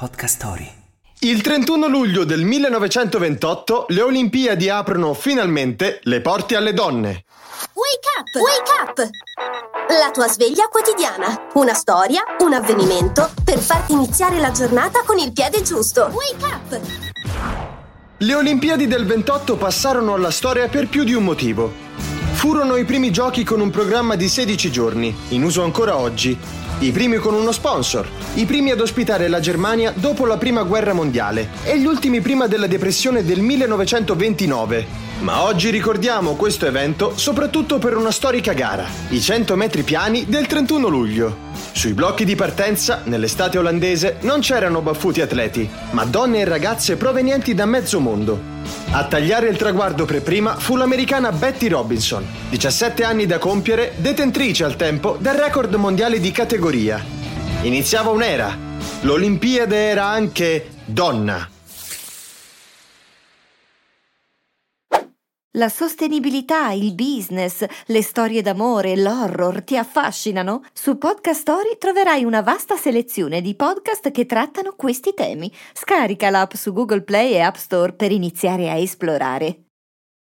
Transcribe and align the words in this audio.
Podcast 0.00 0.36
Story. 0.36 0.72
Il 1.18 1.42
31 1.42 1.86
luglio 1.86 2.24
del 2.24 2.42
1928 2.42 3.84
le 3.88 4.00
Olimpiadi 4.00 4.70
aprono 4.70 5.12
finalmente 5.12 6.00
le 6.04 6.22
porte 6.22 6.56
alle 6.56 6.72
donne. 6.72 7.26
Wake 7.74 8.08
up! 8.18 8.34
Wake 8.40 8.70
up! 8.80 9.10
La 9.88 10.10
tua 10.10 10.26
sveglia 10.26 10.68
quotidiana. 10.68 11.48
Una 11.52 11.74
storia, 11.74 12.22
un 12.38 12.54
avvenimento 12.54 13.30
per 13.44 13.58
farti 13.58 13.92
iniziare 13.92 14.38
la 14.38 14.50
giornata 14.52 15.02
con 15.04 15.18
il 15.18 15.34
piede 15.34 15.60
giusto. 15.60 16.10
Wake 16.14 16.44
up! 16.46 16.80
Le 18.16 18.34
Olimpiadi 18.34 18.86
del 18.86 19.04
28 19.04 19.58
passarono 19.58 20.14
alla 20.14 20.30
storia 20.30 20.66
per 20.68 20.88
più 20.88 21.04
di 21.04 21.12
un 21.12 21.24
motivo. 21.24 21.70
Furono 22.40 22.76
i 22.76 22.86
primi 22.86 23.10
giochi 23.10 23.44
con 23.44 23.60
un 23.60 23.68
programma 23.68 24.16
di 24.16 24.26
16 24.26 24.72
giorni, 24.72 25.14
in 25.28 25.42
uso 25.42 25.62
ancora 25.62 25.98
oggi, 25.98 26.34
i 26.78 26.90
primi 26.90 27.18
con 27.18 27.34
uno 27.34 27.52
sponsor, 27.52 28.08
i 28.36 28.46
primi 28.46 28.70
ad 28.70 28.80
ospitare 28.80 29.28
la 29.28 29.40
Germania 29.40 29.92
dopo 29.94 30.24
la 30.24 30.38
Prima 30.38 30.62
Guerra 30.62 30.94
Mondiale 30.94 31.50
e 31.64 31.78
gli 31.78 31.84
ultimi 31.84 32.22
prima 32.22 32.46
della 32.46 32.66
depressione 32.66 33.26
del 33.26 33.42
1929. 33.42 34.86
Ma 35.20 35.42
oggi 35.42 35.68
ricordiamo 35.68 36.34
questo 36.34 36.64
evento 36.64 37.12
soprattutto 37.14 37.76
per 37.76 37.94
una 37.94 38.10
storica 38.10 38.54
gara, 38.54 38.86
i 39.10 39.20
100 39.20 39.54
metri 39.54 39.82
piani 39.82 40.24
del 40.24 40.46
31 40.46 40.88
luglio. 40.88 41.49
Sui 41.80 41.94
blocchi 41.94 42.26
di 42.26 42.34
partenza, 42.34 43.00
nell'estate 43.04 43.56
olandese, 43.56 44.18
non 44.20 44.40
c'erano 44.40 44.82
baffuti 44.82 45.22
atleti, 45.22 45.66
ma 45.92 46.04
donne 46.04 46.40
e 46.40 46.44
ragazze 46.44 46.98
provenienti 46.98 47.54
da 47.54 47.64
mezzo 47.64 48.00
mondo. 48.00 48.38
A 48.90 49.04
tagliare 49.04 49.48
il 49.48 49.56
traguardo 49.56 50.04
per 50.04 50.20
prima 50.20 50.56
fu 50.56 50.76
l'americana 50.76 51.32
Betty 51.32 51.68
Robinson, 51.68 52.22
17 52.50 53.02
anni 53.02 53.24
da 53.24 53.38
compiere, 53.38 53.94
detentrice 53.96 54.64
al 54.64 54.76
tempo 54.76 55.16
del 55.18 55.32
record 55.32 55.72
mondiale 55.76 56.20
di 56.20 56.30
categoria. 56.32 57.02
Iniziava 57.62 58.10
un'era. 58.10 58.54
L'Olimpiade 59.00 59.88
era 59.88 60.04
anche 60.04 60.66
donna. 60.84 61.48
La 65.60 65.68
sostenibilità, 65.68 66.70
il 66.70 66.94
business, 66.94 67.66
le 67.84 68.02
storie 68.02 68.40
d'amore, 68.40 68.96
l'horror 68.96 69.62
ti 69.62 69.76
affascinano? 69.76 70.62
Su 70.72 70.96
Podcast 70.96 71.38
Story 71.38 71.76
troverai 71.76 72.24
una 72.24 72.40
vasta 72.40 72.76
selezione 72.76 73.42
di 73.42 73.54
podcast 73.54 74.10
che 74.10 74.24
trattano 74.24 74.72
questi 74.74 75.12
temi. 75.12 75.52
Scarica 75.74 76.30
l'app 76.30 76.54
su 76.54 76.72
Google 76.72 77.02
Play 77.02 77.32
e 77.32 77.40
App 77.40 77.56
Store 77.56 77.92
per 77.92 78.10
iniziare 78.10 78.70
a 78.70 78.76
esplorare. 78.76 79.69